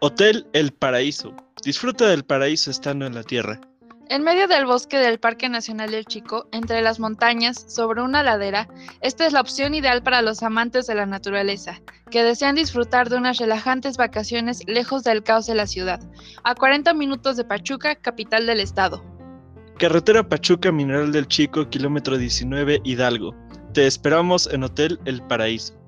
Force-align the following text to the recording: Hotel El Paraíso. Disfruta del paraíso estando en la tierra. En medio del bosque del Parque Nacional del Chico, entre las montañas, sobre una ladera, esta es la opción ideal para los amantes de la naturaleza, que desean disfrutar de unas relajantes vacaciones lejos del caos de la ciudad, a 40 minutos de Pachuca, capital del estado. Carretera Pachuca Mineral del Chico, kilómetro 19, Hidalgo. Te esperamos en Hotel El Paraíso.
Hotel 0.00 0.46
El 0.52 0.72
Paraíso. 0.72 1.34
Disfruta 1.64 2.08
del 2.08 2.24
paraíso 2.24 2.70
estando 2.70 3.06
en 3.06 3.14
la 3.14 3.22
tierra. 3.22 3.60
En 4.10 4.22
medio 4.22 4.48
del 4.48 4.66
bosque 4.66 4.98
del 4.98 5.18
Parque 5.18 5.48
Nacional 5.48 5.90
del 5.90 6.04
Chico, 6.04 6.46
entre 6.52 6.82
las 6.82 7.00
montañas, 7.00 7.64
sobre 7.68 8.02
una 8.02 8.22
ladera, 8.22 8.68
esta 9.00 9.26
es 9.26 9.32
la 9.32 9.40
opción 9.40 9.74
ideal 9.74 10.02
para 10.02 10.20
los 10.20 10.42
amantes 10.42 10.86
de 10.86 10.94
la 10.94 11.06
naturaleza, 11.06 11.80
que 12.10 12.22
desean 12.22 12.54
disfrutar 12.54 13.08
de 13.08 13.16
unas 13.16 13.38
relajantes 13.38 13.96
vacaciones 13.96 14.62
lejos 14.66 15.04
del 15.04 15.22
caos 15.22 15.46
de 15.46 15.54
la 15.54 15.66
ciudad, 15.66 16.00
a 16.42 16.54
40 16.54 16.92
minutos 16.92 17.36
de 17.36 17.44
Pachuca, 17.44 17.94
capital 17.94 18.46
del 18.46 18.60
estado. 18.60 19.02
Carretera 19.78 20.28
Pachuca 20.28 20.70
Mineral 20.70 21.10
del 21.10 21.26
Chico, 21.26 21.68
kilómetro 21.70 22.18
19, 22.18 22.82
Hidalgo. 22.84 23.34
Te 23.72 23.86
esperamos 23.86 24.46
en 24.52 24.64
Hotel 24.64 25.00
El 25.06 25.22
Paraíso. 25.22 25.83